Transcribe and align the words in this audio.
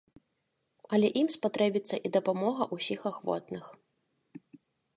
Але 0.97 1.07
ім 1.21 1.27
спатрэбіцца 1.35 1.95
і 2.09 2.11
дапамога 2.17 2.63
ўсіх 2.75 2.99
ахвотных. 3.13 3.65